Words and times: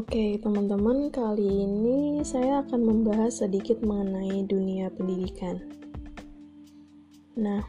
Oke, 0.00 0.40
teman-teman, 0.40 1.12
kali 1.12 1.44
ini 1.44 2.24
saya 2.24 2.64
akan 2.64 2.80
membahas 2.88 3.44
sedikit 3.44 3.84
mengenai 3.84 4.48
dunia 4.48 4.88
pendidikan. 4.88 5.60
Nah, 7.36 7.60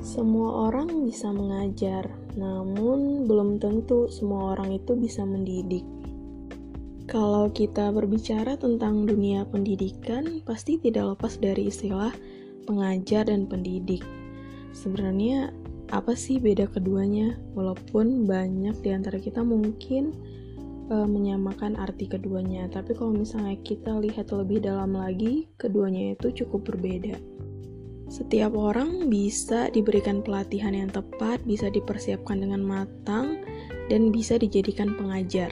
semua 0.00 0.72
orang 0.72 1.04
bisa 1.04 1.28
mengajar, 1.36 2.08
namun 2.32 3.28
belum 3.28 3.60
tentu 3.60 4.08
semua 4.08 4.56
orang 4.56 4.80
itu 4.80 4.96
bisa 4.96 5.20
mendidik. 5.20 5.84
Kalau 7.04 7.52
kita 7.52 7.92
berbicara 7.92 8.56
tentang 8.56 9.04
dunia 9.04 9.44
pendidikan, 9.44 10.40
pasti 10.48 10.80
tidak 10.80 11.12
lepas 11.12 11.36
dari 11.36 11.68
istilah 11.68 12.16
pengajar 12.64 13.28
dan 13.28 13.44
pendidik. 13.44 14.00
Sebenarnya, 14.72 15.52
apa 15.92 16.16
sih 16.16 16.40
beda 16.40 16.72
keduanya? 16.72 17.36
Walaupun 17.52 18.24
banyak 18.24 18.80
di 18.80 18.96
antara 18.96 19.20
kita 19.20 19.44
mungkin 19.44 20.16
uh, 20.90 21.08
menyamakan 21.08 21.78
arti 21.78 22.06
keduanya. 22.10 22.70
Tapi 22.70 22.94
kalau 22.94 23.14
misalnya 23.14 23.58
kita 23.62 23.98
lihat 23.98 24.30
lebih 24.30 24.62
dalam 24.62 24.94
lagi, 24.94 25.50
keduanya 25.58 26.14
itu 26.14 26.44
cukup 26.44 26.74
berbeda. 26.74 27.18
Setiap 28.06 28.54
orang 28.54 29.10
bisa 29.10 29.66
diberikan 29.74 30.22
pelatihan 30.22 30.70
yang 30.70 30.90
tepat, 30.94 31.42
bisa 31.42 31.66
dipersiapkan 31.66 32.38
dengan 32.38 32.62
matang, 32.62 33.42
dan 33.90 34.14
bisa 34.14 34.38
dijadikan 34.38 34.94
pengajar. 34.94 35.50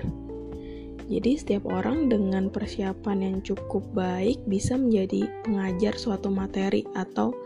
Jadi, 1.05 1.37
setiap 1.37 1.69
orang 1.69 2.09
dengan 2.09 2.48
persiapan 2.48 3.19
yang 3.20 3.37
cukup 3.45 3.84
baik 3.92 4.41
bisa 4.48 4.78
menjadi 4.78 5.28
pengajar 5.45 5.98
suatu 6.01 6.33
materi 6.33 6.87
atau 6.97 7.37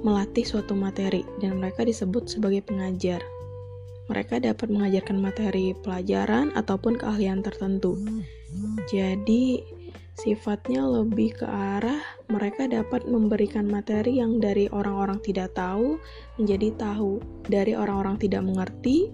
melatih 0.00 0.46
suatu 0.46 0.72
materi, 0.72 1.26
dan 1.42 1.60
mereka 1.60 1.84
disebut 1.84 2.30
sebagai 2.30 2.64
pengajar 2.64 3.20
mereka 4.12 4.36
dapat 4.36 4.68
mengajarkan 4.68 5.16
materi 5.24 5.72
pelajaran 5.80 6.52
ataupun 6.52 7.00
keahlian 7.00 7.40
tertentu. 7.40 7.96
Jadi, 8.92 9.64
sifatnya 10.20 10.84
lebih 10.84 11.40
ke 11.40 11.48
arah 11.48 12.04
mereka 12.28 12.68
dapat 12.68 13.08
memberikan 13.08 13.64
materi 13.64 14.20
yang 14.20 14.36
dari 14.36 14.68
orang-orang 14.68 15.16
tidak 15.24 15.56
tahu 15.56 15.96
menjadi 16.36 16.76
tahu, 16.76 17.24
dari 17.48 17.72
orang-orang 17.72 18.20
tidak 18.20 18.44
mengerti 18.44 19.08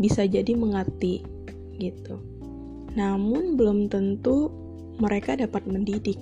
bisa 0.00 0.24
jadi 0.24 0.56
mengerti 0.56 1.20
gitu. 1.76 2.16
Namun 2.96 3.60
belum 3.60 3.92
tentu 3.92 4.48
mereka 4.96 5.36
dapat 5.36 5.68
mendidik. 5.68 6.16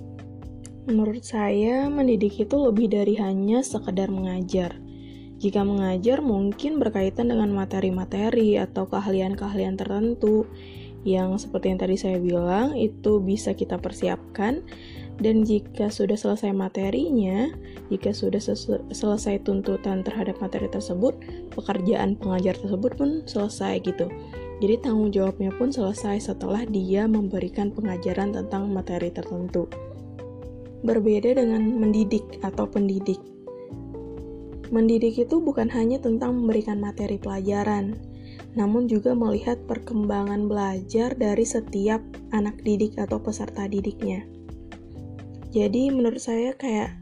Menurut 0.91 1.23
saya, 1.23 1.87
mendidik 1.87 2.35
itu 2.35 2.55
lebih 2.59 2.91
dari 2.91 3.15
hanya 3.15 3.63
sekedar 3.63 4.11
mengajar 4.11 4.75
jika 5.39 5.63
mengajar 5.63 6.19
mungkin 6.19 6.77
berkaitan 6.77 7.31
dengan 7.31 7.49
materi-materi 7.55 8.59
atau 8.59 8.85
keahlian-keahlian 8.91 9.79
tertentu 9.79 10.45
yang 11.07 11.39
seperti 11.39 11.71
yang 11.71 11.79
tadi 11.79 11.95
saya 11.95 12.19
bilang 12.19 12.75
itu 12.75 13.23
bisa 13.23 13.55
kita 13.55 13.79
persiapkan 13.79 14.67
dan 15.19 15.43
jika 15.43 15.91
sudah 15.91 16.15
selesai 16.15 16.55
materinya, 16.55 17.51
jika 17.91 18.15
sudah 18.15 18.39
selesai 18.91 19.43
tuntutan 19.43 19.99
terhadap 19.99 20.39
materi 20.39 20.71
tersebut, 20.71 21.11
pekerjaan 21.51 22.15
pengajar 22.15 22.55
tersebut 22.55 22.95
pun 22.95 23.09
selesai 23.27 23.83
gitu. 23.83 24.07
Jadi 24.63 24.75
tanggung 24.79 25.11
jawabnya 25.11 25.51
pun 25.55 25.75
selesai 25.75 26.31
setelah 26.31 26.63
dia 26.67 27.03
memberikan 27.07 27.71
pengajaran 27.71 28.31
tentang 28.31 28.71
materi 28.71 29.11
tertentu. 29.11 29.67
Berbeda 30.87 31.35
dengan 31.35 31.67
mendidik 31.67 32.39
atau 32.39 32.63
pendidik. 32.63 33.19
Mendidik 34.69 35.17
itu 35.17 35.41
bukan 35.41 35.65
hanya 35.73 35.97
tentang 35.97 36.45
memberikan 36.45 36.77
materi 36.77 37.17
pelajaran, 37.17 37.97
namun 38.53 38.85
juga 38.85 39.17
melihat 39.17 39.57
perkembangan 39.65 40.45
belajar 40.45 41.17
dari 41.17 41.41
setiap 41.41 42.01
anak 42.29 42.53
didik 42.61 42.93
atau 43.01 43.17
peserta 43.17 43.65
didiknya. 43.65 44.29
Jadi 45.49 45.89
menurut 45.89 46.21
saya 46.21 46.53
kayak 46.53 46.93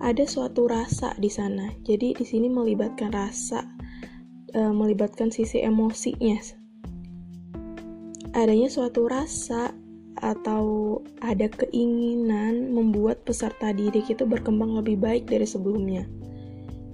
ada 0.00 0.24
suatu 0.24 0.64
rasa 0.64 1.12
di 1.20 1.28
sana. 1.28 1.68
Jadi 1.84 2.16
di 2.16 2.24
sini 2.24 2.48
melibatkan 2.48 3.12
rasa, 3.12 3.68
e, 4.56 4.60
melibatkan 4.72 5.28
sisi 5.28 5.60
emosinya. 5.60 6.40
Adanya 8.32 8.72
suatu 8.72 9.04
rasa 9.04 9.76
atau 10.24 10.96
ada 11.20 11.52
keinginan 11.52 12.72
membuat 12.72 13.28
peserta 13.28 13.76
didik 13.76 14.08
itu 14.08 14.24
berkembang 14.24 14.72
lebih 14.80 14.96
baik 14.96 15.28
dari 15.28 15.44
sebelumnya 15.44 16.08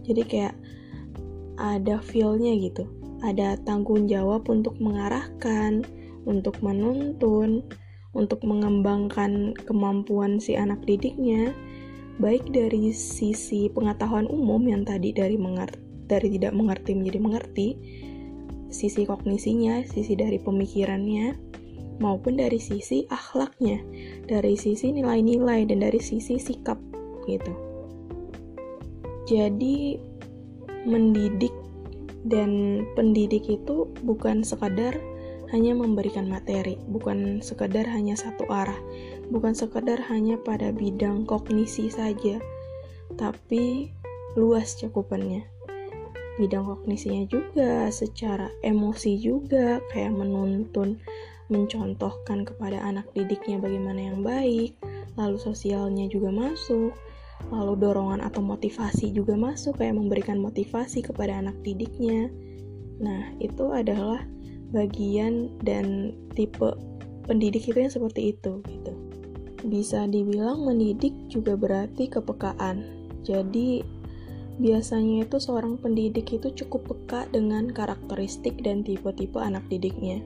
jadi 0.07 0.23
kayak 0.25 0.55
ada 1.59 1.99
feelnya 1.99 2.55
gitu. 2.57 2.87
Ada 3.25 3.59
tanggung 3.65 4.07
jawab 4.07 4.47
untuk 4.47 4.77
mengarahkan 4.79 5.83
untuk 6.27 6.59
menuntun 6.61 7.65
untuk 8.17 8.43
mengembangkan 8.43 9.53
kemampuan 9.69 10.41
si 10.41 10.57
anak 10.57 10.83
didiknya 10.85 11.53
baik 12.17 12.49
dari 12.49 12.91
sisi 12.97 13.69
pengetahuan 13.69 14.25
umum 14.27 14.65
yang 14.65 14.83
tadi 14.89 15.13
dari 15.13 15.37
mengerti 15.37 15.79
dari 16.07 16.33
tidak 16.33 16.57
mengerti 16.57 16.97
menjadi 16.97 17.21
mengerti 17.21 17.69
sisi 18.73 19.05
kognisinya 19.05 19.85
sisi 19.85 20.17
dari 20.17 20.41
pemikirannya 20.41 21.37
maupun 22.01 22.41
dari 22.41 22.57
sisi 22.57 23.05
akhlaknya 23.13 23.85
dari 24.25 24.57
sisi 24.57 24.97
nilai-nilai 24.97 25.69
dan 25.69 25.85
dari 25.85 26.01
sisi 26.01 26.41
sikap 26.41 26.81
gitu 27.29 27.53
jadi 29.27 29.99
mendidik 30.87 31.53
dan 32.27 32.83
pendidik 32.95 33.47
itu 33.51 33.91
bukan 34.07 34.47
sekadar 34.47 34.95
hanya 35.55 35.79
memberikan 35.79 36.27
materi, 36.27 36.75
bukan 36.91 37.39
sekadar 37.39 37.87
hanya 37.87 38.19
satu 38.19 38.47
arah, 38.51 38.79
bukan 39.31 39.55
sekadar 39.55 39.99
hanya 40.11 40.35
pada 40.39 40.75
bidang 40.75 41.23
kognisi 41.23 41.87
saja, 41.87 42.43
tapi 43.15 43.95
luas 44.35 44.75
cakupannya. 44.75 45.47
Bidang 46.37 46.67
kognisinya 46.67 47.25
juga, 47.31 47.89
secara 47.95 48.51
emosi 48.61 49.17
juga, 49.23 49.79
kayak 49.95 50.19
menuntun, 50.19 50.99
mencontohkan 51.47 52.43
kepada 52.43 52.83
anak 52.83 53.07
didiknya 53.15 53.63
bagaimana 53.63 54.11
yang 54.13 54.21
baik, 54.27 54.75
lalu 55.15 55.39
sosialnya 55.39 56.11
juga 56.11 56.35
masuk, 56.35 56.91
lalu 57.51 57.79
dorongan 57.79 58.21
atau 58.25 58.43
motivasi 58.43 59.15
juga 59.15 59.39
masuk 59.39 59.79
kayak 59.79 59.95
memberikan 59.95 60.39
motivasi 60.43 61.05
kepada 61.05 61.39
anak 61.39 61.55
didiknya. 61.63 62.29
Nah 62.99 63.33
itu 63.39 63.71
adalah 63.71 64.25
bagian 64.75 65.53
dan 65.63 66.17
tipe 66.35 66.75
pendidik 67.27 67.71
itu 67.71 67.79
yang 67.79 67.93
seperti 67.93 68.35
itu 68.35 68.63
gitu. 68.67 68.93
Bisa 69.67 70.07
dibilang 70.07 70.67
mendidik 70.67 71.15
juga 71.31 71.55
berarti 71.59 72.11
kepekaan. 72.11 72.83
Jadi 73.27 73.83
biasanya 74.57 75.27
itu 75.27 75.37
seorang 75.37 75.77
pendidik 75.77 76.33
itu 76.33 76.49
cukup 76.65 76.95
peka 76.95 77.29
dengan 77.31 77.69
karakteristik 77.69 78.63
dan 78.65 78.81
tipe-tipe 78.83 79.37
anak 79.37 79.67
didiknya. 79.69 80.23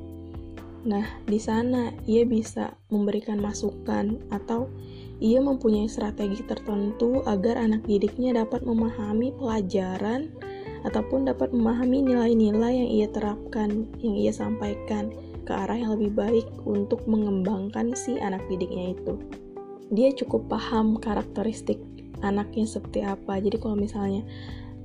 Nah 0.87 1.04
di 1.28 1.37
sana 1.37 1.92
ia 2.09 2.25
bisa 2.25 2.77
memberikan 2.88 3.41
masukan 3.41 4.21
atau 4.32 4.71
ia 5.21 5.39
mempunyai 5.39 5.87
strategi 5.87 6.41
tertentu 6.49 7.21
agar 7.29 7.61
anak 7.61 7.85
didiknya 7.85 8.41
dapat 8.41 8.65
memahami 8.65 9.37
pelajaran 9.37 10.33
ataupun 10.89 11.29
dapat 11.29 11.53
memahami 11.53 12.01
nilai-nilai 12.09 12.73
yang 12.73 12.91
ia 12.91 13.09
terapkan, 13.13 13.85
yang 14.01 14.17
ia 14.17 14.33
sampaikan 14.33 15.13
ke 15.45 15.53
arah 15.53 15.77
yang 15.77 15.93
lebih 15.93 16.17
baik 16.17 16.47
untuk 16.65 17.05
mengembangkan 17.05 17.93
si 17.93 18.17
anak 18.17 18.41
didiknya 18.49 18.97
itu. 18.97 19.21
Dia 19.93 20.09
cukup 20.17 20.49
paham 20.49 20.97
karakteristik 20.97 21.77
anaknya 22.25 22.65
seperti 22.65 23.05
apa. 23.05 23.37
Jadi 23.41 23.61
kalau 23.61 23.77
misalnya 23.77 24.25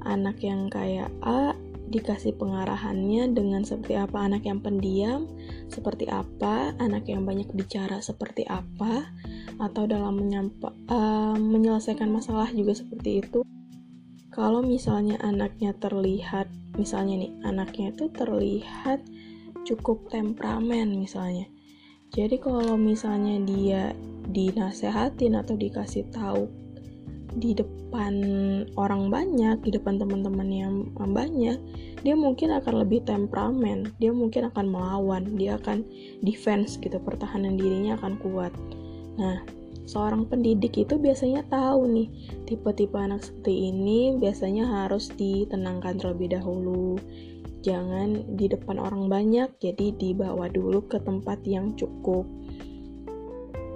anak 0.04 0.44
yang 0.44 0.68
kayak 0.68 1.08
A 1.24 1.56
dikasih 1.86 2.34
pengarahannya 2.36 3.30
dengan 3.38 3.62
seperti 3.62 3.94
apa 3.94 4.26
anak 4.26 4.44
yang 4.50 4.60
pendiam, 4.60 5.30
seperti 5.70 6.10
apa 6.10 6.74
anak 6.82 7.06
yang 7.06 7.24
banyak 7.24 7.46
bicara 7.54 8.02
seperti 8.02 8.42
apa, 8.50 9.06
atau 9.58 9.88
dalam 9.88 10.20
menyampa, 10.20 10.74
uh, 10.90 11.38
menyelesaikan 11.38 12.10
masalah 12.12 12.50
juga 12.52 12.76
seperti 12.76 13.24
itu. 13.24 13.40
Kalau 14.36 14.60
misalnya 14.60 15.16
anaknya 15.24 15.72
terlihat, 15.80 16.52
misalnya 16.76 17.24
nih, 17.24 17.32
anaknya 17.48 17.96
itu 17.96 18.12
terlihat 18.12 19.00
cukup 19.64 20.12
temperamen 20.12 20.92
misalnya. 20.92 21.48
Jadi 22.12 22.40
kalau 22.40 22.76
misalnya 22.76 23.40
dia 23.44 23.92
dinasehatin 24.30 25.36
atau 25.40 25.56
dikasih 25.56 26.08
tahu 26.12 26.48
di 27.36 27.52
depan 27.52 28.16
orang 28.80 29.12
banyak, 29.12 29.60
di 29.68 29.76
depan 29.76 30.00
teman-teman 30.00 30.48
yang 30.48 30.76
banyak, 30.96 31.60
dia 32.04 32.16
mungkin 32.16 32.56
akan 32.56 32.88
lebih 32.88 33.04
temperamen, 33.04 33.92
dia 34.00 34.16
mungkin 34.16 34.48
akan 34.48 34.66
melawan, 34.72 35.36
dia 35.36 35.60
akan 35.60 35.84
defense 36.24 36.80
gitu, 36.80 36.96
pertahanan 37.04 37.60
dirinya 37.60 38.00
akan 38.00 38.16
kuat. 38.24 38.56
Nah, 39.16 39.44
seorang 39.86 40.28
pendidik 40.28 40.76
itu 40.76 41.00
biasanya 41.00 41.46
tahu 41.48 41.88
nih 41.88 42.08
tipe-tipe 42.50 42.98
anak 42.98 43.24
seperti 43.24 43.72
ini 43.72 44.18
biasanya 44.20 44.66
harus 44.68 45.14
ditenangkan 45.14 46.02
terlebih 46.02 46.36
dahulu. 46.36 47.00
jangan 47.66 48.38
di 48.38 48.46
depan 48.46 48.78
orang 48.78 49.10
banyak, 49.10 49.50
jadi 49.58 49.90
dibawa 49.98 50.46
dulu 50.54 50.86
ke 50.86 51.02
tempat 51.02 51.42
yang 51.50 51.74
cukup. 51.74 52.22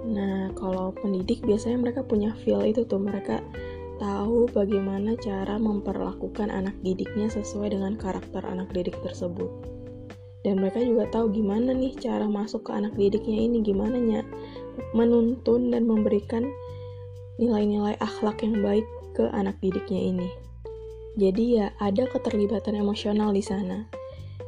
Nah, 0.06 0.54
kalau 0.54 0.94
pendidik 0.94 1.42
biasanya 1.42 1.82
mereka 1.82 2.06
punya 2.06 2.30
feel 2.46 2.62
itu 2.62 2.86
tuh, 2.86 3.02
mereka 3.02 3.42
tahu 3.98 4.46
bagaimana 4.54 5.18
cara 5.18 5.58
memperlakukan 5.58 6.48
anak 6.48 6.78
didiknya 6.86 7.28
sesuai 7.28 7.74
dengan 7.74 7.98
karakter 7.98 8.46
anak 8.46 8.70
didik 8.70 8.94
tersebut. 9.02 9.50
Dan 10.40 10.62
mereka 10.62 10.80
juga 10.80 11.04
tahu 11.12 11.36
gimana 11.36 11.76
nih 11.76 11.92
cara 12.00 12.24
masuk 12.24 12.70
ke 12.70 12.72
anak 12.72 12.96
didiknya 12.96 13.36
ini, 13.44 13.60
gimana 13.60 13.98
nya 14.00 14.24
menuntun 14.96 15.70
dan 15.70 15.86
memberikan 15.86 16.48
nilai-nilai 17.40 17.96
akhlak 17.98 18.44
yang 18.44 18.60
baik 18.60 18.86
ke 19.16 19.28
anak 19.32 19.56
didiknya 19.64 20.00
ini. 20.12 20.28
Jadi 21.18 21.58
ya 21.58 21.74
ada 21.82 22.06
keterlibatan 22.06 22.78
emosional 22.78 23.34
di 23.34 23.42
sana. 23.42 23.88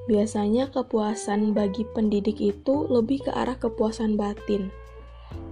Biasanya 0.06 0.70
kepuasan 0.70 1.55
bagi 1.55 1.87
pendidik 1.94 2.38
itu 2.43 2.87
lebih 2.90 3.26
ke 3.26 3.31
arah 3.31 3.55
kepuasan 3.55 4.19
batin. 4.19 4.70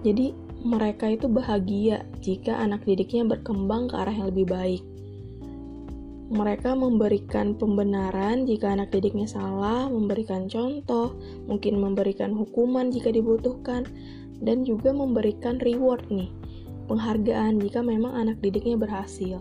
Jadi 0.03 0.35
mereka 0.61 1.09
itu 1.09 1.27
bahagia 1.27 2.05
jika 2.21 2.61
anak 2.61 2.85
didiknya 2.85 3.25
berkembang 3.25 3.89
ke 3.89 3.95
arah 3.97 4.13
yang 4.13 4.29
lebih 4.29 4.47
baik. 4.51 4.83
Mereka 6.31 6.79
memberikan 6.79 7.59
pembenaran 7.59 8.47
jika 8.47 8.71
anak 8.71 8.95
didiknya 8.95 9.27
salah, 9.27 9.91
memberikan 9.91 10.47
contoh, 10.47 11.19
mungkin 11.51 11.83
memberikan 11.83 12.31
hukuman 12.31 12.95
jika 12.95 13.11
dibutuhkan, 13.11 13.83
dan 14.41 14.65
juga 14.65 14.91
memberikan 14.93 15.61
reward 15.61 16.05
nih 16.09 16.33
penghargaan 16.91 17.63
jika 17.63 17.87
memang 17.87 18.19
anak 18.19 18.43
didiknya 18.43 18.75
berhasil. 18.75 19.39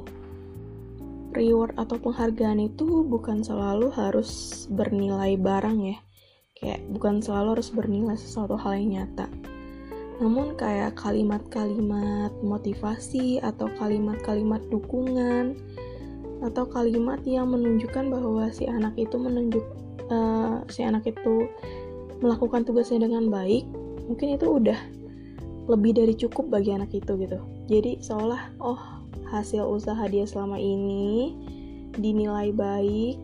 Reward 1.33 1.73
atau 1.77 1.97
penghargaan 1.97 2.61
itu 2.61 3.05
bukan 3.05 3.41
selalu 3.41 3.89
harus 3.93 4.65
bernilai 4.69 5.33
barang 5.37 5.77
ya. 5.81 5.97
Kayak 6.59 6.85
bukan 6.93 7.21
selalu 7.23 7.57
harus 7.57 7.69
bernilai 7.73 8.17
sesuatu 8.17 8.53
hal 8.59 8.77
yang 8.77 9.01
nyata. 9.01 9.25
Namun 10.19 10.59
kayak 10.59 10.99
kalimat-kalimat 10.99 12.35
motivasi 12.43 13.39
atau 13.39 13.71
kalimat-kalimat 13.79 14.61
dukungan 14.67 15.55
atau 16.43 16.67
kalimat 16.67 17.19
yang 17.23 17.51
menunjukkan 17.51 18.11
bahwa 18.11 18.51
si 18.51 18.67
anak 18.67 18.95
itu 18.99 19.15
menunjuk 19.15 19.63
uh, 20.11 20.63
si 20.67 20.83
anak 20.83 21.07
itu 21.07 21.47
melakukan 22.19 22.67
tugasnya 22.67 23.07
dengan 23.07 23.31
baik, 23.31 23.63
mungkin 24.09 24.33
itu 24.33 24.49
udah 24.49 24.79
lebih 25.69 25.93
dari 25.93 26.17
cukup 26.17 26.49
bagi 26.49 26.73
anak 26.73 26.89
itu 26.97 27.13
gitu. 27.21 27.37
Jadi 27.69 28.01
seolah 28.01 28.57
oh 28.57 28.81
hasil 29.29 29.69
usaha 29.69 30.01
dia 30.09 30.25
selama 30.25 30.57
ini 30.57 31.37
dinilai 31.93 32.49
baik 32.49 33.21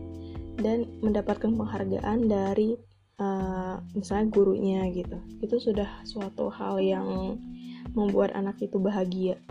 dan 0.62 0.86
mendapatkan 1.02 1.50
penghargaan 1.50 2.30
dari 2.30 2.78
uh, 3.18 3.82
misalnya 3.98 4.30
gurunya 4.30 4.86
gitu. 4.94 5.18
Itu 5.42 5.58
sudah 5.58 5.90
suatu 6.06 6.46
hal 6.54 6.78
yang 6.78 7.34
membuat 7.98 8.30
anak 8.38 8.62
itu 8.62 8.78
bahagia. 8.78 9.42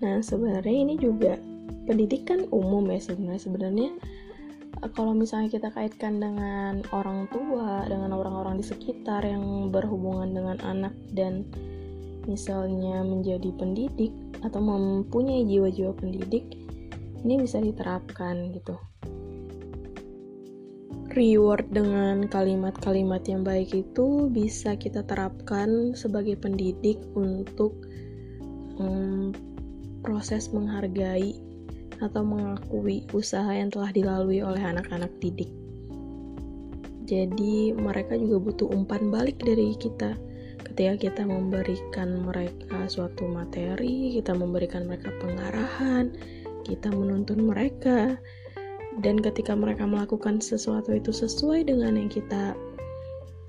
Nah 0.00 0.24
sebenarnya 0.24 0.88
ini 0.88 0.96
juga 0.96 1.36
pendidikan 1.84 2.48
umum 2.48 2.88
ya 2.88 3.00
sebenarnya. 3.04 3.42
Sebenarnya 3.44 3.90
kalau 4.92 5.16
misalnya 5.16 5.48
kita 5.48 5.72
kaitkan 5.72 6.20
dengan 6.20 6.84
orang 6.92 7.24
tua, 7.32 7.88
dengan 7.88 8.12
orang-orang 8.12 8.60
di 8.60 8.64
sekitar 8.66 9.24
yang 9.24 9.72
berhubungan 9.72 10.28
dengan 10.36 10.58
anak 10.60 10.92
dan 11.16 11.48
misalnya 12.28 13.00
menjadi 13.00 13.48
pendidik 13.56 14.12
atau 14.44 14.60
mempunyai 14.60 15.48
jiwa-jiwa 15.48 15.96
pendidik, 15.96 16.44
ini 17.24 17.34
bisa 17.40 17.64
diterapkan 17.64 18.52
gitu. 18.52 18.76
Reward 21.14 21.70
dengan 21.70 22.26
kalimat-kalimat 22.26 23.22
yang 23.30 23.46
baik 23.46 23.70
itu 23.72 24.28
bisa 24.28 24.74
kita 24.74 25.06
terapkan 25.06 25.94
sebagai 25.94 26.34
pendidik 26.34 26.98
untuk 27.14 27.72
um, 28.82 29.30
proses 30.02 30.50
menghargai 30.50 31.53
atau 32.02 32.22
mengakui 32.26 33.06
usaha 33.14 33.50
yang 33.50 33.70
telah 33.70 33.90
dilalui 33.94 34.40
oleh 34.42 34.62
anak-anak 34.62 35.10
didik. 35.22 35.50
Jadi, 37.04 37.76
mereka 37.76 38.16
juga 38.16 38.40
butuh 38.50 38.68
umpan 38.72 39.12
balik 39.12 39.36
dari 39.44 39.76
kita. 39.76 40.16
Ketika 40.64 40.94
kita 40.96 41.22
memberikan 41.28 42.24
mereka 42.24 42.88
suatu 42.88 43.28
materi, 43.28 44.16
kita 44.16 44.32
memberikan 44.32 44.88
mereka 44.88 45.12
pengarahan, 45.20 46.16
kita 46.64 46.88
menuntun 46.88 47.44
mereka, 47.44 48.16
dan 49.04 49.20
ketika 49.20 49.52
mereka 49.52 49.84
melakukan 49.84 50.40
sesuatu 50.40 50.96
itu 50.96 51.12
sesuai 51.12 51.68
dengan 51.68 52.00
yang 52.00 52.08
kita 52.08 52.56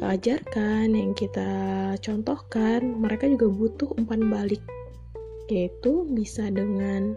ajarkan, 0.03 0.91
yang 0.91 1.15
kita 1.15 1.47
contohkan, 2.03 2.99
mereka 2.99 3.31
juga 3.31 3.47
butuh 3.47 3.89
umpan 3.95 4.27
balik, 4.27 4.59
yaitu 5.47 6.03
bisa 6.11 6.51
dengan 6.51 7.15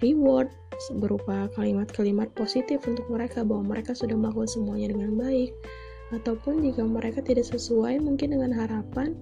reward 0.00 0.48
berupa 0.98 1.48
kalimat-kalimat 1.56 2.30
positif 2.34 2.84
untuk 2.86 3.06
mereka 3.10 3.42
bahwa 3.42 3.74
mereka 3.76 3.92
sudah 3.96 4.14
melakukan 4.14 4.50
semuanya 4.50 4.94
dengan 4.94 5.16
baik. 5.18 5.52
Ataupun 6.12 6.62
jika 6.62 6.84
mereka 6.84 7.24
tidak 7.24 7.48
sesuai 7.48 7.98
mungkin 7.98 8.36
dengan 8.36 8.52
harapan 8.54 9.16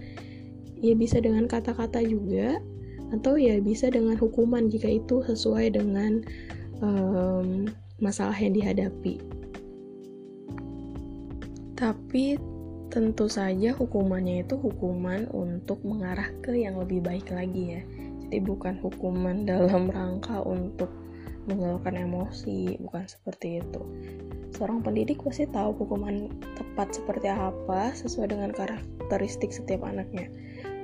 ya 0.82 0.98
bisa 0.98 1.22
dengan 1.22 1.46
kata-kata 1.46 2.02
juga 2.02 2.58
atau 3.14 3.38
ya 3.38 3.60
bisa 3.62 3.92
dengan 3.92 4.18
hukuman 4.18 4.66
jika 4.72 4.88
itu 4.88 5.22
sesuai 5.22 5.78
dengan 5.78 6.24
um, 6.82 7.68
masalah 8.02 8.34
yang 8.34 8.56
dihadapi. 8.56 9.22
Tapi 11.78 12.38
tentu 12.92 13.26
saja 13.30 13.72
hukumannya 13.72 14.44
itu 14.44 14.54
hukuman 14.58 15.24
untuk 15.32 15.80
mengarah 15.86 16.28
ke 16.44 16.52
yang 16.52 16.76
lebih 16.76 17.00
baik 17.00 17.30
lagi 17.32 17.78
ya. 17.78 17.82
Jadi 18.28 18.38
bukan 18.42 18.80
hukuman 18.80 19.44
dalam 19.44 19.88
rangka 19.92 20.40
untuk 20.44 20.88
mengeluarkan 21.50 22.06
emosi 22.06 22.78
bukan 22.78 23.04
seperti 23.06 23.58
itu 23.64 23.82
seorang 24.52 24.84
pendidik 24.84 25.18
pasti 25.24 25.48
tahu 25.48 25.74
hukuman 25.74 26.28
tepat 26.54 26.94
seperti 26.94 27.32
apa 27.32 27.90
sesuai 27.96 28.36
dengan 28.36 28.52
karakteristik 28.52 29.50
setiap 29.50 29.82
anaknya. 29.82 30.28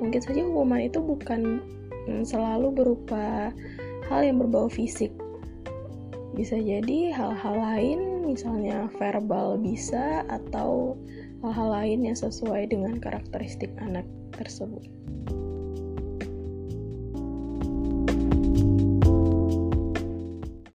Mungkin 0.00 0.18
saja 0.24 0.40
hukuman 0.42 0.82
itu 0.82 0.98
bukan 0.98 1.62
mm, 2.08 2.24
selalu 2.24 2.72
berupa 2.72 3.52
hal 4.08 4.20
yang 4.24 4.40
berbau 4.40 4.66
fisik. 4.66 5.12
Bisa 6.34 6.56
jadi 6.58 7.12
hal-hal 7.12 7.54
lain, 7.54 8.26
misalnya 8.26 8.90
verbal 8.96 9.58
bisa, 9.58 10.22
atau 10.26 10.94
hal-hal 11.42 11.68
lain 11.70 11.98
yang 12.10 12.16
sesuai 12.16 12.70
dengan 12.70 12.98
karakteristik 12.98 13.70
anak 13.82 14.06
tersebut. 14.34 14.86